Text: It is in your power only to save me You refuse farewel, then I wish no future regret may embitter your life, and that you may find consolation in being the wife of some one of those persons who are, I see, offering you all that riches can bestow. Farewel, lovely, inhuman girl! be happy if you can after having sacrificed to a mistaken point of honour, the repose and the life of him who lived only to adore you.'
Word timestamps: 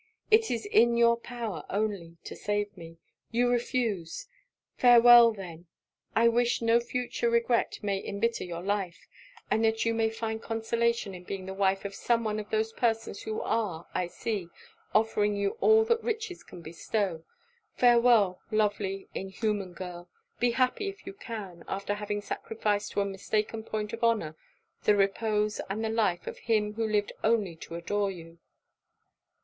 It 0.31 0.49
is 0.49 0.65
in 0.65 0.97
your 0.97 1.15
power 1.15 1.63
only 1.69 2.17
to 2.23 2.35
save 2.35 2.75
me 2.75 2.97
You 3.29 3.51
refuse 3.51 4.27
farewel, 4.75 5.31
then 5.31 5.67
I 6.15 6.27
wish 6.27 6.59
no 6.59 6.79
future 6.79 7.29
regret 7.29 7.77
may 7.83 8.03
embitter 8.03 8.43
your 8.43 8.63
life, 8.63 9.05
and 9.51 9.63
that 9.63 9.85
you 9.85 9.93
may 9.93 10.09
find 10.09 10.41
consolation 10.41 11.13
in 11.13 11.23
being 11.23 11.45
the 11.45 11.53
wife 11.53 11.85
of 11.85 11.93
some 11.93 12.23
one 12.23 12.39
of 12.39 12.49
those 12.49 12.73
persons 12.73 13.21
who 13.21 13.41
are, 13.41 13.85
I 13.93 14.07
see, 14.07 14.47
offering 14.95 15.35
you 15.35 15.51
all 15.61 15.83
that 15.85 16.01
riches 16.01 16.41
can 16.43 16.63
bestow. 16.63 17.23
Farewel, 17.75 18.39
lovely, 18.49 19.07
inhuman 19.13 19.73
girl! 19.73 20.09
be 20.39 20.49
happy 20.49 20.89
if 20.89 21.05
you 21.05 21.13
can 21.13 21.63
after 21.67 21.93
having 21.93 22.21
sacrificed 22.23 22.93
to 22.93 23.01
a 23.01 23.05
mistaken 23.05 23.61
point 23.63 23.93
of 23.93 24.03
honour, 24.03 24.35
the 24.85 24.95
repose 24.95 25.61
and 25.69 25.85
the 25.85 25.89
life 25.89 26.25
of 26.25 26.39
him 26.39 26.73
who 26.73 26.87
lived 26.87 27.11
only 27.23 27.55
to 27.57 27.75
adore 27.75 28.09
you.' 28.09 28.39